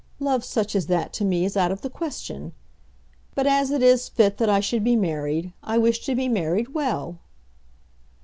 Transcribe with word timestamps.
Love 0.19 0.43
such 0.43 0.75
as 0.75 0.87
that 0.87 1.13
to 1.13 1.23
me 1.23 1.45
is 1.45 1.55
out 1.55 1.71
of 1.71 1.81
the 1.81 1.87
question. 1.89 2.53
But, 3.35 3.45
as 3.45 3.69
it 3.69 3.83
is 3.83 4.09
fit 4.09 4.37
that 4.39 4.49
I 4.49 4.59
should 4.59 4.83
be 4.83 4.95
married, 4.95 5.53
I 5.61 5.77
wish 5.77 6.03
to 6.07 6.15
be 6.15 6.27
married 6.27 6.73
well." 6.73 7.19